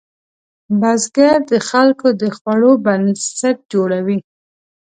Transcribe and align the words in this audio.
بزګر 0.79 1.37
د 1.51 1.53
خلکو 1.69 2.07
د 2.21 2.23
خوړو 2.37 2.71
بنسټ 2.85 3.57
جوړوي 3.73 4.17